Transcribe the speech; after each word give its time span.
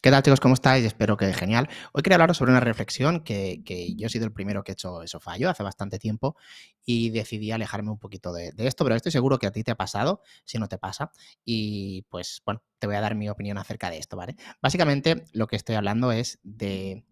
¿Qué 0.00 0.12
tal 0.12 0.22
chicos? 0.22 0.38
¿Cómo 0.38 0.54
estáis? 0.54 0.84
Espero 0.84 1.16
que 1.16 1.32
genial. 1.32 1.68
Hoy 1.92 2.02
quería 2.02 2.14
hablaros 2.14 2.36
sobre 2.36 2.52
una 2.52 2.60
reflexión 2.60 3.24
que, 3.24 3.64
yo 3.96 4.06
he 4.06 4.08
sido 4.08 4.26
el 4.26 4.32
primero 4.32 4.62
que 4.62 4.70
he 4.70 4.74
hecho 4.74 5.02
eso 5.02 5.18
fallo 5.18 5.50
hace 5.50 5.64
bastante 5.64 5.98
tiempo 5.98 6.36
y 6.84 7.10
decidí 7.10 7.50
alejarme 7.50 7.90
un 7.90 7.98
poquito 7.98 8.32
de, 8.32 8.52
esto, 8.58 8.84
pero 8.84 8.94
estoy 8.94 9.10
seguro 9.10 9.40
que 9.40 9.48
a 9.48 9.50
ti 9.50 9.64
te 9.64 9.72
ha 9.72 9.74
pasado, 9.74 10.22
si 10.44 10.56
no 10.58 10.68
te 10.68 10.78
pasa, 10.78 11.10
y 11.44 12.02
pues 12.10 12.42
bueno, 12.46 12.62
te 12.78 12.86
voy 12.86 12.94
a 12.94 13.00
dar 13.00 13.16
mi 13.16 13.28
opinión 13.28 13.58
acerca 13.58 13.90
de 13.90 13.98
esto, 13.98 14.16
¿vale? 14.16 14.36
Básicamente 14.62 15.24
lo 15.32 15.48
que 15.48 15.56
estoy 15.56 15.74
hablando 15.74 16.12
es 16.12 16.38
de, 16.44 17.04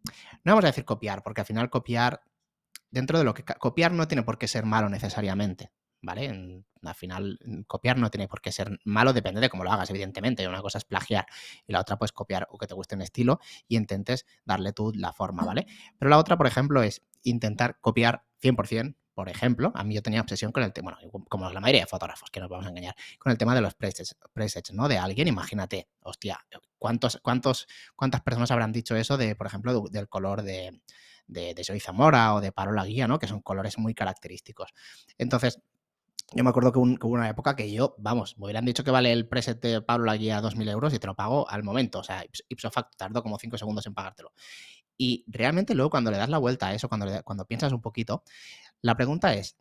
no 0.45 0.53
vamos 0.53 0.65
a 0.65 0.69
decir 0.69 0.85
copiar, 0.85 1.25
porque 1.25 1.41
al 1.41 1.47
final 1.47 1.71
copiar, 1.71 2.23
dentro 2.93 3.19
de 3.19 3.25
lo 3.25 3.35
que 3.35 3.43
copiar 3.43 3.91
no 3.91 4.07
tiene 4.07 4.23
por 4.23 4.39
qué 4.39 4.47
ser 4.47 4.65
malo 4.65 4.89
necesariamente, 4.89 5.73
¿vale? 6.03 6.65
al 6.83 6.95
final, 6.95 7.39
mm, 7.45 7.63
copiar 7.63 7.99
no 7.99 8.11
tiene 8.11 8.29
por 8.29 8.41
qué 8.41 8.53
ser 8.53 8.79
malo, 8.85 9.13
depende 9.13 9.41
de 9.41 9.49
cómo 9.49 9.65
lo 9.65 9.73
hagas, 9.73 9.91
evidentemente. 9.91 10.47
Una 10.47 10.63
cosa 10.63 10.79
es 10.79 10.85
plagiar 10.85 11.27
y 11.67 11.73
la 11.73 11.81
otra, 11.81 11.99
pues, 11.99 12.13
copiar 12.13 12.47
o 12.51 12.59
que 12.59 12.67
te 12.67 12.75
guste 12.75 12.95
un 12.95 13.03
estilo 13.03 13.41
y 13.69 13.77
intentes 13.77 14.27
darle 14.45 14.73
tú 14.73 14.93
la 14.95 15.13
forma, 15.13 15.45
¿vale? 15.45 15.67
Pero 15.99 16.09
la 16.09 16.19
otra, 16.19 16.37
por 16.37 16.47
ejemplo, 16.47 16.83
es 16.83 17.03
intentar 17.23 17.79
copiar 17.81 18.25
100%. 18.41 18.97
Por 19.15 19.31
ejemplo, 19.31 19.73
a 19.75 19.83
mí 19.83 19.95
yo 19.95 20.03
tenía 20.03 20.21
obsesión 20.21 20.53
con 20.53 20.63
el 20.63 20.75
tema, 20.75 20.99
bueno, 21.01 21.25
como 21.31 21.51
la 21.51 21.59
mayoría 21.59 21.81
de 21.81 21.87
fotógrafos, 21.87 22.31
que 22.31 22.39
nos 22.39 22.51
vamos 22.51 22.67
a 22.67 22.69
engañar, 22.69 22.95
con 23.19 23.33
el 23.33 23.39
tema 23.39 23.55
de 23.55 23.63
los 23.63 23.75
presets, 23.75 24.15
presets 24.35 24.75
¿no? 24.75 24.89
De 24.89 24.99
alguien, 24.99 25.27
imagínate, 25.27 25.89
hostia, 26.03 26.39
¿cuántos, 26.79 27.19
cuántos, 27.23 27.67
¿cuántas 27.97 28.21
personas 28.21 28.51
habrán 28.51 28.73
dicho 28.73 28.95
eso 28.95 29.17
de, 29.17 29.35
por 29.35 29.47
ejemplo, 29.47 29.85
del 29.91 30.11
color 30.11 30.43
de, 30.43 30.83
de, 31.27 31.55
de 31.55 31.81
Zamora 31.81 32.35
o 32.35 32.43
de 32.43 32.53
Parola 32.53 32.85
Guía, 32.85 33.09
¿no? 33.09 33.19
Que 33.19 33.27
son 33.27 33.41
colores 33.41 33.79
muy 33.79 33.95
característicos. 33.95 34.75
Entonces, 35.19 35.63
yo 36.33 36.43
me 36.43 36.51
acuerdo 36.51 36.73
que, 36.73 36.79
hubo 36.79 37.15
una 37.15 37.29
época 37.29 37.55
que 37.55 37.71
yo, 37.71 37.95
vamos, 37.99 38.37
me 38.39 38.47
hubieran 38.47 38.65
dicho 38.65 38.83
que 38.83 38.91
vale 38.91 39.13
el 39.13 39.29
preset 39.29 39.61
de 39.61 39.81
Pablo 39.81 40.07
la 40.07 40.17
guía 40.17 40.41
2.000 40.41 40.69
euros 40.71 40.93
y 40.93 40.99
te 40.99 41.07
lo 41.07 41.15
pago 41.15 41.49
al 41.49 41.63
momento. 41.63 42.01
O 42.01 42.05
sea, 42.05 42.25
ipso 42.49 42.71
facto, 42.71 42.97
tardó 42.97 43.23
como 43.23 43.39
5 43.39 43.57
segundos 43.59 43.87
en 43.87 43.95
pagártelo. 43.95 44.33
Y 44.99 45.25
realmente 45.29 45.75
luego 45.75 45.91
cuando 45.91 46.11
le 46.11 46.17
das 46.17 46.29
la 46.29 46.39
vuelta 46.39 46.69
a 46.69 46.75
eso, 46.75 46.89
cuando, 46.89 47.07
cuando 47.23 47.45
piensas 47.47 47.73
un 47.73 47.83
poquito, 47.83 48.25
la 48.83 48.97
pregunta 48.97 49.35
es, 49.35 49.57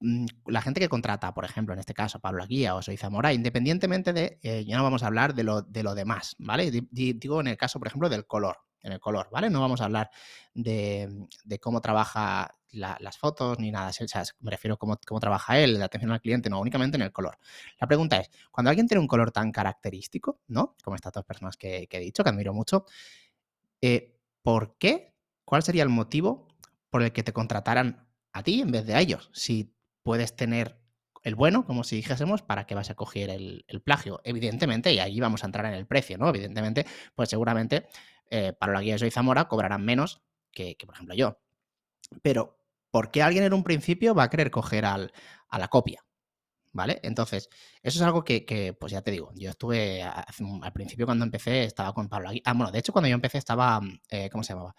mm, 0.00 0.26
la 0.46 0.62
gente 0.62 0.80
que 0.80 0.88
contrata, 0.88 1.34
por 1.34 1.44
ejemplo, 1.44 1.74
en 1.74 1.80
este 1.80 1.94
caso, 1.94 2.20
Pablo 2.20 2.40
la 2.40 2.46
guía 2.46 2.74
o 2.74 2.82
Soy 2.82 2.96
Zamora, 2.96 3.32
independientemente 3.32 4.12
de, 4.12 4.38
eh, 4.42 4.64
ya 4.64 4.76
no 4.76 4.84
vamos 4.84 5.02
a 5.02 5.06
hablar 5.08 5.34
de 5.34 5.44
lo, 5.44 5.62
de 5.62 5.82
lo 5.82 5.94
demás, 5.94 6.36
¿vale? 6.38 6.70
Digo 6.70 7.40
en 7.40 7.48
el 7.48 7.56
caso, 7.56 7.78
por 7.78 7.88
ejemplo, 7.88 8.08
del 8.08 8.26
color 8.26 8.58
en 8.82 8.92
el 8.92 9.00
color, 9.00 9.28
¿vale? 9.30 9.50
No 9.50 9.60
vamos 9.60 9.80
a 9.80 9.84
hablar 9.84 10.10
de, 10.54 11.28
cómo 11.60 11.80
trabaja 11.80 12.56
las 12.72 13.18
fotos 13.18 13.58
ni 13.58 13.70
nada, 13.70 13.90
o 13.90 14.22
me 14.40 14.50
refiero 14.50 14.74
a 14.74 14.76
cómo, 14.78 14.98
cómo, 15.06 15.20
trabaja 15.20 15.58
él, 15.58 15.78
la 15.78 15.84
atención 15.84 16.10
al 16.10 16.20
cliente, 16.20 16.48
no, 16.48 16.60
únicamente 16.60 16.96
en 16.96 17.02
el 17.02 17.12
color. 17.12 17.38
La 17.80 17.86
pregunta 17.86 18.16
es, 18.16 18.30
cuando 18.50 18.70
alguien 18.70 18.88
tiene 18.88 19.00
un 19.00 19.06
color 19.06 19.30
tan 19.30 19.52
característico, 19.52 20.40
¿no? 20.48 20.76
Como 20.82 20.96
estas 20.96 21.12
dos 21.12 21.24
personas 21.24 21.56
que, 21.56 21.88
he 21.90 22.00
dicho, 22.00 22.24
que 22.24 22.30
admiro 22.30 22.54
mucho, 22.54 22.86
eh, 23.80 24.18
¿por 24.42 24.76
qué? 24.78 25.14
¿Cuál 25.44 25.62
sería 25.62 25.82
el 25.82 25.90
motivo 25.90 26.48
por 26.90 27.02
el 27.02 27.12
que 27.12 27.22
te 27.22 27.32
contrataran 27.32 28.08
a 28.32 28.42
ti 28.42 28.62
en 28.62 28.70
vez 28.70 28.86
de 28.86 28.94
a 28.94 29.00
ellos? 29.00 29.30
Si 29.32 29.74
puedes 30.02 30.34
tener 30.34 30.78
el 31.22 31.34
bueno, 31.34 31.64
como 31.66 31.84
si 31.84 31.96
dijésemos, 31.96 32.42
para 32.42 32.66
que 32.66 32.74
vas 32.74 32.90
a 32.90 32.94
coger 32.94 33.30
el, 33.30 33.64
plagio. 33.84 34.20
Evidentemente, 34.24 34.92
y 34.92 34.98
ahí 34.98 35.20
vamos 35.20 35.44
a 35.44 35.46
entrar 35.46 35.66
en 35.66 35.74
el 35.74 35.86
precio, 35.86 36.18
¿no? 36.18 36.28
Evidentemente, 36.28 36.86
pues 37.14 37.28
seguramente 37.28 37.86
para 38.58 38.72
la 38.72 38.80
guía 38.80 38.94
de 38.94 38.98
Soy 38.98 39.10
Zamora 39.10 39.46
cobrarán 39.46 39.84
menos 39.84 40.22
que, 40.52 40.76
por 40.84 40.94
ejemplo, 40.94 41.14
yo. 41.14 41.38
Pero, 42.22 42.61
¿por 42.92 43.10
qué 43.10 43.22
alguien 43.22 43.42
en 43.42 43.54
un 43.54 43.64
principio 43.64 44.14
va 44.14 44.24
a 44.24 44.30
querer 44.30 44.52
coger 44.52 44.84
al, 44.84 45.12
a 45.48 45.58
la 45.58 45.66
copia? 45.66 46.04
¿Vale? 46.74 47.00
Entonces, 47.02 47.50
eso 47.82 47.98
es 47.98 48.02
algo 48.02 48.22
que, 48.24 48.76
pues 48.78 48.92
ya 48.92 49.02
te 49.02 49.10
digo, 49.10 49.32
yo 49.34 49.50
estuve 49.50 50.02
al 50.04 50.72
principio 50.72 51.06
cuando 51.06 51.24
empecé, 51.24 51.64
estaba 51.64 51.92
con 51.92 52.08
Pablo 52.08 52.28
Aguirre. 52.28 52.44
Ah, 52.46 52.54
bueno, 52.54 52.70
de 52.70 52.78
hecho, 52.78 52.92
cuando 52.92 53.08
yo 53.08 53.14
empecé 53.14 53.38
estaba, 53.38 53.80
eh, 54.08 54.30
¿cómo 54.30 54.44
se 54.44 54.52
llamaba? 54.54 54.74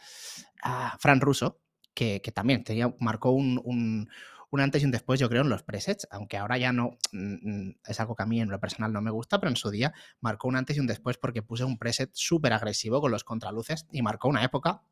Ah, 0.63 0.97
Fran 0.99 1.21
Russo, 1.21 1.59
que, 1.93 2.19
también 2.33 2.63
tenía, 2.63 2.95
marcó 2.99 3.31
un, 3.31 4.07
un 4.53 4.61
antes 4.61 4.83
y 4.83 4.85
un 4.85 4.91
después, 4.91 5.19
yo 5.19 5.29
creo, 5.29 5.41
en 5.41 5.49
los 5.49 5.63
presets, 5.63 6.07
aunque 6.11 6.37
ahora 6.37 6.59
ya 6.59 6.71
no 6.71 6.91
mm, 7.11 7.67
mm, 7.69 7.75
es 7.87 7.99
algo 7.99 8.15
que 8.15 8.21
a 8.21 8.27
mí 8.27 8.39
en 8.39 8.49
lo 8.49 8.59
personal 8.59 8.93
no 8.93 9.01
me 9.01 9.09
gusta, 9.09 9.39
pero 9.39 9.49
en 9.49 9.55
su 9.55 9.71
día 9.71 9.93
marcó 10.21 10.47
un 10.47 10.55
antes 10.55 10.77
y 10.77 10.79
un 10.79 10.85
después 10.85 11.17
porque 11.17 11.41
puse 11.41 11.63
un 11.63 11.79
preset 11.79 12.11
súper 12.13 12.53
agresivo 12.53 13.01
con 13.01 13.11
los 13.11 13.23
contraluces 13.23 13.87
y 13.91 14.03
marcó 14.03 14.27
una 14.27 14.43
época. 14.43 14.83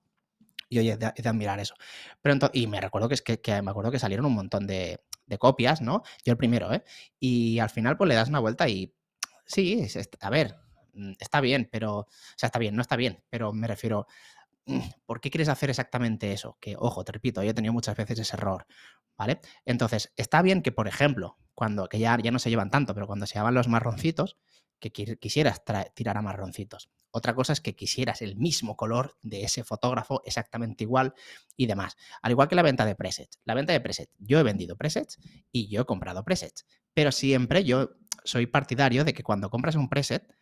Y 0.72 0.80
oye, 0.80 0.96
de, 0.96 1.12
de 1.14 1.30
admirar 1.30 1.60
eso. 1.60 1.76
Pero 2.22 2.38
y 2.54 2.66
me 2.68 2.80
recuerdo 2.80 3.10
que, 3.10 3.16
es 3.16 3.22
que, 3.22 3.62
me 3.62 3.72
acuerdo 3.72 3.92
que 3.92 4.00
salieron 4.00 4.26
un 4.26 4.34
montón 4.34 4.66
de, 4.66 5.02
copias, 5.38 5.82
¿no? 5.82 6.02
Yo 6.26 6.32
el 6.32 6.38
primero, 6.38 6.74
¿eh? 6.74 6.84
Y 7.20 7.60
al 7.60 7.70
final, 7.70 7.98
pues 7.98 8.08
le 8.08 8.16
das 8.16 8.30
una 8.30 8.40
vuelta 8.40 8.68
y 8.70 8.94
sí, 9.46 9.86
a 10.22 10.30
ver, 10.30 10.56
mm, 10.94 11.14
está 11.20 11.42
bien, 11.42 11.68
pero, 11.72 12.00
o 12.00 12.08
sea, 12.36 12.48
está 12.48 12.60
bien, 12.60 12.76
no 12.76 12.82
está 12.82 12.96
bien, 12.96 13.24
pero 13.30 13.54
me 13.54 13.68
refiero, 13.68 14.08
¿por 15.06 15.20
qué 15.20 15.30
quieres 15.30 15.50
hacer 15.50 15.70
exactamente 15.70 16.32
eso? 16.32 16.58
Que, 16.62 16.76
ojo, 16.78 17.04
te 17.04 17.12
repito, 17.12 17.44
yo 17.44 17.52
he 17.52 17.54
tenido 17.54 17.74
muchas 17.74 17.98
veces 17.98 18.20
ese 18.20 18.36
error. 18.38 18.66
¿vale? 19.18 19.40
Entonces, 19.66 20.12
está 20.16 20.42
bien 20.42 20.62
que, 20.62 20.72
por 20.72 20.88
ejemplo, 20.88 21.38
cuando, 21.54 21.88
que 21.88 22.00
ya, 22.00 22.18
ya 22.18 22.32
no 22.32 22.40
se 22.40 22.50
llevan 22.50 22.72
tanto, 22.72 22.94
pero 22.94 23.08
cuando 23.08 23.28
se 23.28 23.36
llevan 23.36 23.54
los 23.54 23.68
marroncitos, 23.68 24.38
que 24.80 24.92
quisieras 24.92 25.62
tirar 25.94 26.18
a 26.18 26.22
marroncitos. 26.24 26.90
Otra 27.12 27.36
cosa 27.36 27.54
es 27.54 27.62
que 27.62 27.76
quisieras 27.76 28.22
el 28.22 28.36
mismo 28.36 28.76
color 28.76 29.18
de 29.22 29.44
ese 29.44 29.64
fotógrafo 29.64 30.22
exactamente 30.26 30.84
igual 30.84 31.14
y 31.58 31.68
demás. 31.68 31.98
Al 32.22 32.32
igual 32.32 32.48
que 32.48 32.56
la 32.56 32.62
venta 32.62 32.86
de 32.86 32.96
presets. 32.96 33.40
La 33.44 33.54
venta 33.54 33.74
de 33.74 33.82
presets. 33.82 34.12
Yo 34.18 34.40
he 34.40 34.44
vendido 34.44 34.78
presets 34.78 35.18
y 35.52 35.68
yo 35.70 35.82
he 35.82 35.86
comprado 35.86 36.24
presets. 36.24 36.66
Pero 36.94 37.12
siempre 37.12 37.64
yo 37.64 37.92
soy 38.24 38.48
partidario 38.48 39.04
de 39.04 39.14
que 39.14 39.24
cuando 39.24 39.50
compras 39.50 39.76
un 39.76 39.90
preset 39.90 40.36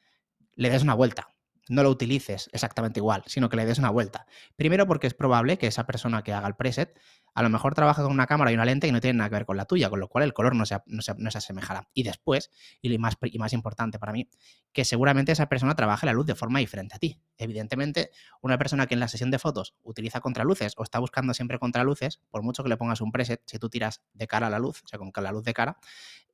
le 0.56 0.70
des 0.70 0.84
una 0.84 0.94
vuelta 0.94 1.30
no 1.70 1.84
lo 1.84 1.90
utilices 1.90 2.50
exactamente 2.52 3.00
igual, 3.00 3.24
sino 3.28 3.48
que 3.48 3.56
le 3.56 3.66
des 3.66 3.78
una 3.78 3.92
vuelta. 3.92 4.26
Primero 4.58 4.88
porque 4.88 5.08
es 5.08 5.14
probable 5.14 5.58
que 5.58 5.68
esa 5.68 5.86
persona 5.86 6.24
que 6.24 6.34
haga 6.34 6.48
el 6.48 6.56
preset 6.56 7.00
a 7.36 7.44
lo 7.44 7.50
mejor 7.50 7.76
trabaja 7.76 8.02
con 8.02 8.12
una 8.12 8.26
cámara 8.26 8.52
y 8.52 8.56
una 8.56 8.66
lente 8.66 8.88
y 8.88 8.92
no 8.92 9.00
tiene 9.00 9.20
nada 9.20 9.30
que 9.30 9.36
ver 9.36 9.46
con 9.46 9.56
la 9.56 9.66
tuya, 9.66 9.90
con 9.90 10.00
lo 10.00 10.10
cual 10.10 10.24
el 10.24 10.34
color 10.34 10.56
no 10.56 10.66
se, 10.66 10.78
no 10.88 11.02
se, 11.02 11.38
asemejará. 11.38 11.88
Y 11.94 12.04
después, 12.04 12.50
y 12.82 12.98
más, 12.98 13.18
y 13.22 13.38
más 13.38 13.54
importante 13.54 14.00
para 14.00 14.12
mí, 14.12 14.28
que 14.74 14.84
seguramente 14.84 15.32
esa 15.32 15.48
persona 15.48 15.76
trabaje 15.76 16.08
la 16.08 16.14
luz 16.14 16.26
de 16.26 16.34
forma 16.36 16.60
diferente 16.60 16.96
a 16.96 17.00
ti. 17.00 17.22
Evidentemente, 17.38 18.10
una 18.42 18.58
persona 18.58 18.88
que 18.88 18.96
en 18.96 19.00
la 19.00 19.08
sesión 19.08 19.30
de 19.30 19.38
fotos 19.38 19.76
utiliza 19.84 20.22
contraluces 20.22 20.74
o 20.76 20.84
está 20.84 20.98
buscando 20.98 21.36
siempre 21.36 21.60
contraluces, 21.60 22.20
por 22.32 22.42
mucho 22.42 22.64
que 22.64 22.70
le 22.70 22.78
pongas 22.78 23.00
un 23.00 23.12
preset, 23.12 23.44
si 23.46 23.60
tú 23.60 23.70
tiras 23.70 24.02
de 24.14 24.28
cara 24.28 24.48
a 24.48 24.50
la 24.50 24.60
luz, 24.60 24.82
o 24.84 24.88
sea, 24.88 24.98
con 24.98 25.12
la 25.24 25.32
luz 25.32 25.44
de 25.44 25.54
cara, 25.54 25.78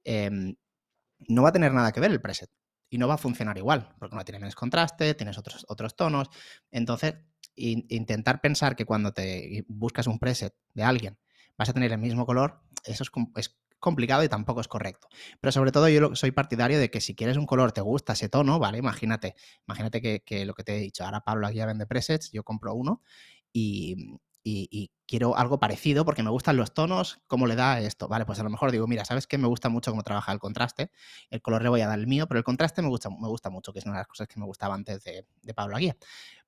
em, 0.05 0.55
no 1.27 1.43
va 1.43 1.49
a 1.49 1.51
tener 1.51 1.73
nada 1.73 1.91
que 1.91 1.99
ver 1.99 2.11
el 2.11 2.21
preset 2.21 2.49
y 2.89 2.97
no 2.97 3.07
va 3.07 3.15
a 3.15 3.17
funcionar 3.17 3.57
igual, 3.57 3.93
porque 3.99 4.15
no 4.15 4.23
tiene 4.23 4.39
menos 4.39 4.55
contraste, 4.55 5.13
tienes 5.15 5.37
otros, 5.37 5.65
otros 5.67 5.95
tonos. 5.95 6.29
Entonces, 6.71 7.15
intentar 7.55 8.41
pensar 8.41 8.75
que 8.75 8.85
cuando 8.85 9.13
te 9.13 9.65
buscas 9.67 10.07
un 10.07 10.19
preset 10.19 10.53
de 10.73 10.83
alguien 10.83 11.17
vas 11.57 11.69
a 11.69 11.73
tener 11.73 11.91
el 11.91 11.99
mismo 11.99 12.25
color, 12.25 12.61
eso 12.83 13.03
es, 13.03 13.11
es, 13.37 13.57
complicado 13.79 14.23
y 14.23 14.29
tampoco 14.29 14.61
es 14.61 14.67
correcto. 14.67 15.07
Pero 15.39 15.51
sobre 15.51 15.71
todo 15.71 15.87
yo 15.89 16.15
soy 16.15 16.31
partidario 16.31 16.79
de 16.79 16.89
que 16.89 17.01
si 17.01 17.13
quieres 17.13 17.37
un 17.37 17.45
color, 17.45 17.71
te 17.71 17.81
gusta 17.81 18.13
ese 18.13 18.29
tono, 18.29 18.57
¿vale? 18.57 18.79
Imagínate, 18.79 19.35
imagínate 19.67 20.01
que, 20.01 20.23
que 20.23 20.43
lo 20.45 20.55
que 20.55 20.63
te 20.63 20.75
he 20.75 20.79
dicho, 20.79 21.05
ahora 21.05 21.21
Pablo 21.21 21.45
aquí 21.45 21.57
ya 21.57 21.67
vende 21.67 21.85
presets, 21.85 22.31
yo 22.31 22.43
compro 22.43 22.73
uno 22.73 23.03
y, 23.53 24.17
y, 24.47 24.91
quiero 25.07 25.37
algo 25.37 25.59
parecido 25.59 26.03
porque 26.03 26.23
me 26.23 26.31
gustan 26.31 26.57
los 26.57 26.73
tonos, 26.73 27.21
cómo 27.27 27.45
le 27.45 27.55
da 27.55 27.79
esto. 27.79 28.07
Vale, 28.07 28.25
pues 28.25 28.39
a 28.39 28.43
lo 28.43 28.49
mejor 28.49 28.71
digo, 28.71 28.87
mira, 28.87 29.05
¿sabes 29.05 29.27
qué? 29.27 29.37
Me 29.37 29.47
gusta 29.47 29.69
mucho 29.69 29.91
cómo 29.91 30.03
trabaja 30.03 30.31
el 30.31 30.39
contraste. 30.39 30.91
El 31.29 31.41
color 31.41 31.61
le 31.63 31.69
voy 31.69 31.81
a 31.81 31.87
dar 31.87 31.99
el 31.99 32.07
mío, 32.07 32.27
pero 32.27 32.39
el 32.39 32.43
contraste 32.43 32.81
me 32.81 32.87
gusta, 32.87 33.09
me 33.09 33.27
gusta 33.27 33.49
mucho, 33.49 33.71
que 33.73 33.79
es 33.79 33.85
una 33.85 33.95
de 33.95 33.99
las 33.99 34.07
cosas 34.07 34.27
que 34.27 34.39
me 34.39 34.45
gustaba 34.45 34.75
antes 34.75 35.03
de, 35.03 35.25
Pablo 35.53 35.75
Aguía. 35.75 35.95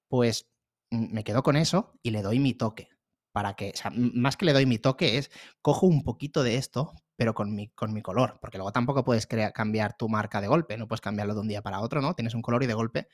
Pues 0.08 0.48
mm, 0.92 1.14
me 1.14 1.24
quedo 1.24 1.44
con 1.44 1.56
eso 1.56 1.94
y 2.02 2.12
le 2.12 2.22
doy 2.22 2.40
mi 2.40 2.54
toque. 2.54 2.90
Para 3.32 3.54
que, 3.56 3.74
más 3.94 4.38
que 4.38 4.46
le 4.46 4.54
doy 4.54 4.66
mi 4.66 4.80
toque 4.80 5.18
es, 5.18 5.30
cojo 5.62 5.86
un 5.86 6.04
poquito 6.04 6.42
de 6.44 6.58
esto, 6.58 6.94
pero 7.16 7.34
con 7.36 7.54
mi, 7.54 7.70
con 7.70 7.94
mi 7.94 8.02
color, 8.02 8.40
porque 8.42 8.58
luego 8.58 8.72
tampoco 8.72 9.04
puedes 9.04 9.28
cambiar 9.28 9.96
tu 9.96 10.10
marca 10.10 10.42
de 10.42 10.48
golpe, 10.48 10.78
no 10.78 10.88
puedes 10.88 11.02
cambiarlo 11.02 11.36
de 11.36 11.42
un 11.42 11.48
día 11.48 11.62
para 11.62 11.82
otro, 11.82 12.02
¿no? 12.02 12.16
Tienes 12.16 12.34
un 12.34 12.42
color 12.42 12.64
y 12.64 12.68
de 12.68 12.74
golpe 12.74 13.08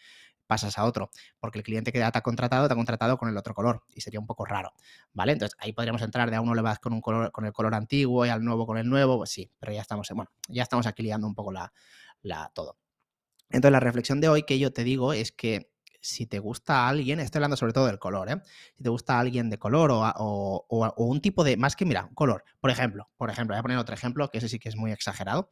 pasas 0.48 0.78
a 0.78 0.86
otro, 0.86 1.10
porque 1.40 1.60
el 1.60 1.64
cliente 1.64 1.92
que 1.92 2.00
te 2.00 2.06
ha 2.06 2.22
contratado 2.22 2.68
te 2.68 2.74
ha 2.74 2.76
contratado 2.76 3.18
con 3.18 3.30
el 3.30 3.38
otro 3.38 3.54
color 3.54 3.84
y 3.94 4.02
sería 4.02 4.20
un 4.20 4.28
poco 4.28 4.46
raro, 4.46 4.74
¿vale? 5.14 5.34
Entonces 5.34 5.58
ahí 5.60 5.74
podríamos 5.74 6.02
entrar 6.02 6.30
de 6.30 6.36
a 6.36 6.42
uno 6.42 6.54
le 6.54 6.62
vas 6.62 6.80
con 6.80 6.94
un 6.94 7.02
color 7.02 7.32
con 7.32 7.46
el 7.46 7.54
color 7.54 7.76
antiguo 7.76 8.26
y 8.26 8.30
al 8.30 8.44
nuevo 8.44 8.66
con 8.66 8.78
el 8.78 8.88
nuevo, 8.90 9.18
pues 9.18 9.32
sí, 9.32 9.52
pero 9.60 9.72
ya 9.72 9.82
estamos, 9.82 10.10
bueno, 10.14 10.32
ya 10.48 10.64
estamos 10.64 10.86
aquí 10.86 11.04
liando 11.04 11.28
un 11.28 11.36
poco 11.36 11.52
la, 11.52 11.72
todo. 12.54 12.78
Entonces 13.50 13.72
la 13.72 13.80
reflexión 13.80 14.22
de 14.22 14.30
hoy 14.30 14.44
que 14.44 14.60
yo 14.60 14.74
te 14.74 14.84
digo 14.84 15.14
es 15.14 15.32
que 15.32 15.72
si 16.02 16.26
te 16.26 16.40
gusta 16.40 16.86
a 16.86 16.90
alguien, 16.90 17.22
estoy 17.22 17.40
hablando 17.40 17.56
sobre 17.56 17.72
todo 17.72 17.86
del 17.86 17.98
color, 17.98 18.30
¿eh? 18.30 18.42
Si 18.76 18.84
te 18.84 18.90
gusta 18.90 19.16
a 19.16 19.20
alguien 19.22 19.50
de 19.50 19.58
color 19.58 19.90
o, 19.92 20.02
o, 20.02 20.66
o, 20.68 21.06
un 21.06 21.22
tipo 21.22 21.46
de, 21.46 21.56
más 21.56 21.78
que 21.78 21.86
mira, 21.86 22.10
color, 22.14 22.44
por 22.60 22.72
ejemplo, 22.72 23.10
por 23.16 23.30
ejemplo, 23.30 23.54
voy 23.54 23.60
a 23.60 23.62
poner 23.62 23.78
otro 23.78 23.96
ejemplo, 23.96 24.30
que 24.30 24.40
ese 24.40 24.50
sí 24.50 24.60
que 24.60 24.68
es 24.68 24.76
muy 24.76 24.92
exagerado, 24.92 25.48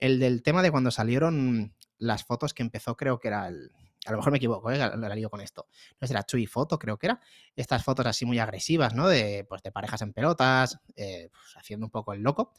el 0.00 0.18
del 0.18 0.42
tema 0.42 0.62
de 0.62 0.72
cuando 0.72 0.90
salieron 0.90 1.76
las 1.98 2.24
fotos 2.24 2.52
que 2.52 2.64
empezó, 2.64 2.96
creo 2.96 3.20
que 3.20 3.28
era 3.28 3.46
el, 3.46 3.70
a 4.04 4.10
lo 4.10 4.18
mejor 4.18 4.32
me 4.32 4.38
equivoco, 4.38 4.70
¿eh? 4.70 4.78
la, 4.78 4.96
la 4.96 5.14
lío 5.14 5.30
con 5.30 5.40
esto. 5.40 5.68
No 6.00 6.08
será 6.08 6.24
Chuy 6.24 6.46
Foto, 6.46 6.78
creo 6.78 6.98
que 6.98 7.06
era. 7.06 7.20
Estas 7.54 7.84
fotos 7.84 8.06
así 8.06 8.24
muy 8.24 8.38
agresivas, 8.38 8.94
¿no? 8.94 9.08
De, 9.08 9.44
pues, 9.48 9.62
de 9.62 9.70
parejas 9.70 10.02
en 10.02 10.12
pelotas, 10.12 10.80
eh, 10.96 11.28
pues, 11.30 11.56
haciendo 11.56 11.86
un 11.86 11.90
poco 11.90 12.12
el 12.12 12.20
loco. 12.20 12.52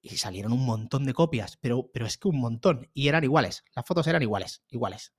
Y 0.00 0.16
salieron 0.16 0.52
un 0.52 0.64
montón 0.64 1.04
de 1.04 1.14
copias, 1.14 1.56
pero, 1.60 1.88
pero 1.92 2.06
es 2.06 2.18
que 2.18 2.28
un 2.28 2.40
montón. 2.40 2.90
Y 2.94 3.06
eran 3.08 3.22
iguales. 3.22 3.64
Las 3.76 3.86
fotos 3.86 4.06
eran 4.08 4.22
iguales, 4.22 4.64
iguales. 4.68 5.12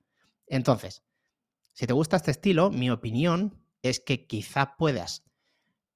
Entonces, 0.46 1.02
si 1.72 1.86
te 1.86 1.94
gusta 1.94 2.16
este 2.16 2.30
estilo, 2.30 2.70
mi 2.70 2.90
opinión 2.90 3.64
es 3.80 4.00
que 4.00 4.26
quizá 4.26 4.76
puedas 4.76 5.24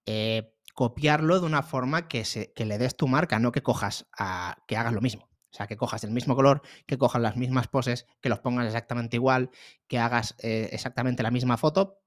eh, 0.07 0.55
copiarlo 0.75 1.41
de 1.41 1.47
una 1.47 1.63
forma 1.63 2.09
que, 2.09 2.25
se, 2.25 2.53
que, 2.55 2.65
le 2.65 2.79
des 2.79 2.97
tu 2.97 3.09
marca, 3.09 3.39
no 3.39 3.53
que 3.53 3.63
cojas 3.63 4.07
a, 4.17 4.57
que 4.67 4.77
hagas 4.79 4.95
lo 4.95 5.03
mismo. 5.03 5.28
O 5.51 5.57
sea, 5.57 5.67
que 5.67 5.77
cojas 5.77 6.05
el 6.05 6.11
mismo 6.11 6.37
color, 6.37 6.63
que 6.87 6.99
cojas 6.99 7.23
las 7.23 7.37
mismas 7.37 7.69
poses, 7.69 8.07
que 8.21 8.29
los 8.29 8.41
pongas 8.41 8.67
exactamente 8.67 9.17
igual, 9.17 9.51
que 9.87 9.99
hagas 9.99 10.35
eh, 10.41 10.69
exactamente 10.73 11.23
la 11.23 11.31
misma 11.31 11.57
foto, 11.57 12.01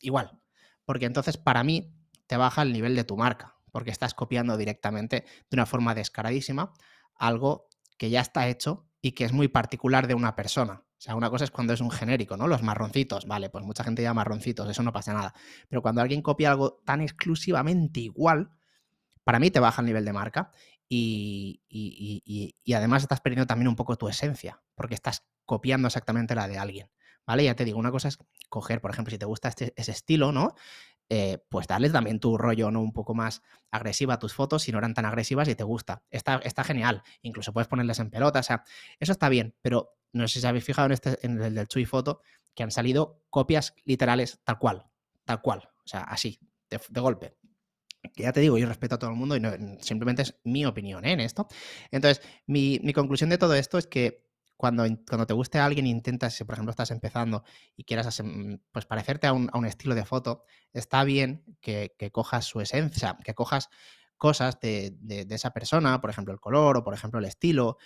igual. 0.00 0.40
Porque 0.84 1.06
entonces 1.06 1.36
para 1.36 1.64
mí 1.64 1.92
te 2.26 2.36
baja 2.36 2.62
el 2.62 2.72
nivel 2.72 2.96
de 2.96 3.04
tu 3.04 3.16
marca, 3.16 3.56
porque 3.72 3.90
estás 3.90 4.14
copiando 4.14 4.56
directamente 4.56 5.24
de 5.50 5.54
una 5.54 5.66
forma 5.66 5.94
descaradísima 5.94 6.72
algo 7.14 7.68
que 7.98 8.10
ya 8.10 8.20
está 8.20 8.48
hecho 8.48 8.88
y 9.00 9.12
que 9.12 9.24
es 9.24 9.32
muy 9.32 9.48
particular 9.48 10.06
de 10.06 10.14
una 10.14 10.34
persona. 10.34 10.82
O 10.98 11.00
sea, 11.00 11.14
una 11.14 11.28
cosa 11.28 11.44
es 11.44 11.50
cuando 11.50 11.74
es 11.74 11.80
un 11.80 11.90
genérico, 11.90 12.36
¿no? 12.38 12.48
Los 12.48 12.62
marroncitos, 12.62 13.26
vale, 13.26 13.50
pues 13.50 13.64
mucha 13.64 13.84
gente 13.84 14.02
llama 14.02 14.22
marroncitos, 14.22 14.68
eso 14.68 14.82
no 14.82 14.92
pasa 14.92 15.12
nada. 15.12 15.34
Pero 15.68 15.82
cuando 15.82 16.00
alguien 16.00 16.22
copia 16.22 16.50
algo 16.50 16.80
tan 16.84 17.02
exclusivamente 17.02 18.00
igual, 18.00 18.50
para 19.22 19.38
mí 19.38 19.50
te 19.50 19.60
baja 19.60 19.82
el 19.82 19.86
nivel 19.86 20.04
de 20.04 20.12
marca 20.12 20.52
y, 20.88 22.54
además 22.74 23.02
estás 23.02 23.20
perdiendo 23.20 23.46
también 23.46 23.68
un 23.68 23.76
poco 23.76 23.96
tu 23.96 24.08
esencia, 24.08 24.62
porque 24.74 24.94
estás 24.94 25.24
copiando 25.44 25.88
exactamente 25.88 26.34
la 26.34 26.48
de 26.48 26.58
alguien, 26.58 26.90
¿vale? 27.26 27.44
Ya 27.44 27.54
te 27.54 27.64
digo, 27.64 27.78
una 27.78 27.90
cosa 27.90 28.08
es 28.08 28.18
coger, 28.48 28.80
por 28.80 28.90
ejemplo, 28.90 29.10
si 29.10 29.18
te 29.18 29.26
gusta 29.26 29.48
este, 29.48 29.72
ese 29.76 29.92
estilo, 29.92 30.32
¿no? 30.32 30.54
Eh, 31.08 31.38
pues 31.48 31.68
darles 31.68 31.92
también 31.92 32.18
tu 32.18 32.36
rollo, 32.36 32.70
¿no? 32.70 32.80
Un 32.80 32.92
poco 32.92 33.14
más 33.14 33.42
agresiva 33.70 34.14
a 34.14 34.18
tus 34.18 34.34
fotos, 34.34 34.62
si 34.62 34.72
no 34.72 34.78
eran 34.78 34.94
tan 34.94 35.04
agresivas 35.04 35.46
y 35.48 35.54
te 35.54 35.62
gusta. 35.62 36.02
Está, 36.10 36.40
está 36.42 36.64
genial. 36.64 37.02
Incluso 37.22 37.52
puedes 37.52 37.68
ponerles 37.68 38.00
en 38.00 38.10
pelota, 38.10 38.40
o 38.40 38.42
sea, 38.42 38.64
eso 38.98 39.12
está 39.12 39.28
bien, 39.28 39.54
pero 39.62 39.96
no 40.12 40.26
sé 40.26 40.40
si 40.40 40.46
habéis 40.46 40.64
fijado 40.64 40.86
en, 40.86 40.92
este, 40.92 41.24
en 41.24 41.40
el 41.40 41.54
del 41.54 41.68
Chuy 41.68 41.84
Foto, 41.84 42.20
que 42.54 42.62
han 42.62 42.70
salido 42.70 43.22
copias 43.30 43.74
literales 43.84 44.40
tal 44.42 44.58
cual, 44.58 44.86
tal 45.24 45.40
cual, 45.42 45.68
o 45.84 45.88
sea, 45.88 46.00
así, 46.00 46.40
de, 46.70 47.00
golpe. 47.00 47.36
Ya 48.16 48.32
te 48.32 48.40
digo, 48.40 48.58
yo 48.58 48.66
respeto 48.66 48.94
a 48.94 48.98
todo 48.98 49.10
el 49.10 49.16
mundo 49.16 49.36
y 49.36 49.40
no, 49.40 49.50
simplemente 49.80 50.22
es 50.22 50.36
mi 50.44 50.64
opinión 50.64 51.04
¿eh? 51.04 51.12
en 51.12 51.20
esto. 51.20 51.46
Entonces, 51.90 52.24
mi, 52.46 52.80
mi 52.82 52.92
conclusión 52.92 53.30
de 53.30 53.38
todo 53.38 53.54
esto 53.54 53.78
es 53.78 53.86
que 53.86 54.26
cuando, 54.56 54.84
cuando 55.08 55.26
te 55.26 55.34
guste 55.34 55.58
a 55.58 55.66
alguien 55.66 55.86
intentas, 55.86 56.34
si 56.34 56.44
por 56.44 56.54
ejemplo 56.54 56.70
estás 56.70 56.90
empezando 56.90 57.44
y 57.76 57.84
quieras 57.84 58.22
mm, 58.22 58.54
pues, 58.72 58.86
parecerte 58.86 59.26
a 59.26 59.32
un, 59.32 59.50
a 59.52 59.58
un 59.58 59.66
estilo 59.66 59.94
de 59.94 60.04
foto, 60.04 60.44
está 60.72 61.04
bien 61.04 61.44
que, 61.60 61.94
que, 61.98 62.10
cojas 62.10 62.46
su 62.46 62.60
esencia, 62.60 63.18
que 63.22 63.34
cojas 63.34 63.68
cosas 64.16 64.58
de, 64.60 64.96
de, 65.00 65.26
esa 65.34 65.50
persona, 65.50 66.00
por 66.00 66.10
ejemplo 66.10 66.32
el 66.32 66.40
color 66.40 66.78
o 66.78 66.84
por 66.84 66.94
ejemplo 66.94 67.18
el 67.18 67.26
estilo, 67.26 67.76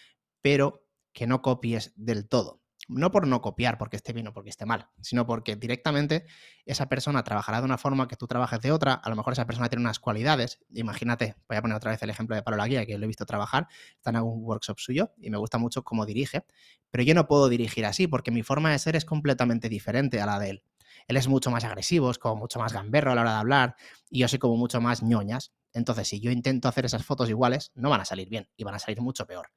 pero 0.41 0.87
que 1.13 1.27
no 1.27 1.43
copies 1.43 1.93
del 1.97 2.29
todo. 2.29 2.63
No 2.89 3.11
por 3.11 3.27
no 3.27 3.41
copiar 3.41 3.79
porque 3.79 3.97
esté 3.97 4.13
bien 4.13 4.27
o 4.29 4.33
porque 4.33 4.51
esté 4.51 4.67
mal, 4.67 4.89
sino 5.01 5.27
porque 5.27 5.55
directamente 5.55 6.27
esa 6.65 6.89
persona 6.89 7.23
trabajará 7.23 7.61
de 7.61 7.65
una 7.65 7.79
forma 7.79 8.09
que 8.09 8.17
tú 8.17 8.27
trabajes 8.27 8.61
de 8.61 8.73
otra. 8.73 8.95
A 8.95 9.09
lo 9.11 9.17
mejor 9.17 9.33
esa 9.33 9.47
persona 9.47 9.69
tiene 9.69 9.83
unas 9.83 10.01
cualidades. 10.01 10.59
Imagínate, 10.71 11.37
voy 11.49 11.57
a 11.57 11.63
poner 11.63 11.77
otra 11.77 11.93
vez 11.93 12.03
el 12.03 12.11
ejemplo 12.11 12.35
de 12.35 12.43
Pablo 12.43 12.57
Laguía, 12.57 12.87
que 12.87 12.99
lo 12.99 13.05
he 13.05 13.07
visto 13.07 13.27
trabajar, 13.27 13.69
está 13.97 14.11
en 14.11 14.17
algún 14.17 14.43
workshop 14.45 14.79
suyo 14.79 15.13
y 15.19 15.31
me 15.31 15.39
gusta 15.39 15.59
mucho 15.59 15.85
cómo 15.85 16.05
dirige, 16.07 16.45
pero 16.91 17.05
yo 17.05 17.15
no 17.15 17.29
puedo 17.29 17.49
dirigir 17.49 17.87
así 17.87 18.07
porque 18.09 18.31
mi 18.31 18.43
forma 18.43 18.73
de 18.73 18.79
ser 18.79 18.97
es 18.97 19.05
completamente 19.05 19.69
diferente 19.69 20.21
a 20.21 20.27
la 20.27 20.39
de 20.39 20.51
él. 20.51 20.65
Él 21.07 21.17
es 21.17 21.29
mucho 21.29 21.51
más 21.51 21.65
agresivo, 21.65 22.11
es 22.11 22.19
como 22.19 22.37
mucho 22.37 22.59
más 22.59 22.73
gamberro 22.73 23.13
a 23.13 23.15
la 23.15 23.23
hora 23.23 23.33
de 23.33 23.39
hablar 23.39 23.77
y 24.11 24.21
yo 24.21 24.29
soy 24.29 24.39
como 24.39 24.57
mucho 24.57 24.81
más 24.81 25.03
ñoñas. 25.03 25.53
Entonces, 25.73 26.09
si 26.09 26.21
yo 26.21 26.31
intento 26.31 26.69
hacer 26.69 26.85
esas 26.85 27.05
fotos 27.05 27.29
iguales, 27.29 27.71
no 27.75 27.91
van 27.91 28.01
a 28.01 28.05
salir 28.05 28.29
bien 28.29 28.49
y 28.57 28.65
van 28.65 28.75
a 28.75 28.79
salir 28.79 29.01
mucho 29.01 29.27
peor. 29.27 29.51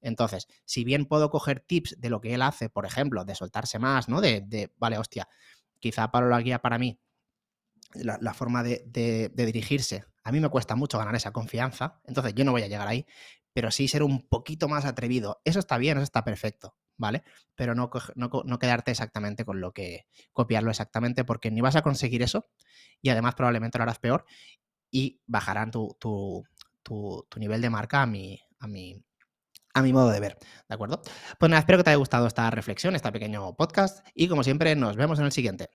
Entonces, 0.00 0.48
si 0.64 0.84
bien 0.84 1.06
puedo 1.06 1.30
coger 1.30 1.60
tips 1.60 1.96
de 1.98 2.10
lo 2.10 2.20
que 2.20 2.34
él 2.34 2.42
hace, 2.42 2.68
por 2.70 2.86
ejemplo, 2.86 3.24
de 3.24 3.34
soltarse 3.34 3.78
más, 3.78 4.08
¿no? 4.08 4.20
De, 4.20 4.40
de 4.42 4.72
vale, 4.78 4.98
hostia, 4.98 5.28
quizá 5.80 6.10
para 6.10 6.28
la 6.28 6.40
guía 6.40 6.60
para 6.60 6.78
mí, 6.78 7.00
la, 7.94 8.34
forma 8.34 8.62
de, 8.62 8.84
de, 8.86 9.30
de, 9.32 9.46
dirigirse, 9.46 10.04
a 10.22 10.32
mí 10.32 10.40
me 10.40 10.50
cuesta 10.50 10.76
mucho 10.76 10.98
ganar 10.98 11.14
esa 11.14 11.32
confianza, 11.32 12.00
entonces 12.04 12.34
yo 12.34 12.44
no 12.44 12.52
voy 12.52 12.62
a 12.62 12.68
llegar 12.68 12.86
ahí, 12.86 13.06
pero 13.52 13.70
sí 13.70 13.88
ser 13.88 14.02
un 14.02 14.28
poquito 14.28 14.68
más 14.68 14.84
atrevido. 14.84 15.40
Eso 15.44 15.58
está 15.58 15.78
bien, 15.78 15.96
eso 15.96 16.04
está 16.04 16.22
perfecto, 16.22 16.76
¿vale? 16.96 17.24
Pero 17.54 17.74
no, 17.74 17.90
no, 18.14 18.30
no 18.44 18.58
quedarte 18.58 18.90
exactamente 18.90 19.44
con 19.44 19.60
lo 19.60 19.72
que, 19.72 20.06
copiarlo 20.32 20.70
exactamente, 20.70 21.24
porque 21.24 21.50
ni 21.50 21.60
vas 21.60 21.76
a 21.76 21.82
conseguir 21.82 22.22
eso 22.22 22.46
y 23.00 23.08
además 23.08 23.34
probablemente 23.34 23.78
lo 23.78 23.82
harás 23.82 23.98
peor 23.98 24.26
y 24.90 25.20
bajarán 25.26 25.70
tu, 25.70 25.96
tu, 25.98 26.44
tu, 26.82 27.26
tu 27.28 27.40
nivel 27.40 27.60
de 27.60 27.70
marca 27.70 28.02
a 28.02 28.06
mi, 28.06 28.40
a 28.58 28.66
mi, 28.66 29.02
a 29.74 29.82
mi 29.82 29.92
modo 29.92 30.10
de 30.10 30.20
ver, 30.20 30.38
¿de 30.68 30.74
acuerdo? 30.74 31.02
Pues 31.38 31.50
nada, 31.50 31.60
espero 31.60 31.78
que 31.78 31.84
te 31.84 31.90
haya 31.90 31.98
gustado 31.98 32.26
esta 32.26 32.50
reflexión, 32.50 32.96
este 32.96 33.12
pequeño 33.12 33.54
podcast 33.56 34.06
y 34.14 34.28
como 34.28 34.42
siempre 34.42 34.74
nos 34.76 34.96
vemos 34.96 35.18
en 35.18 35.26
el 35.26 35.32
siguiente. 35.32 35.66